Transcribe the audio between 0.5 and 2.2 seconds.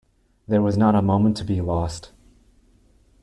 was not a moment to be lost.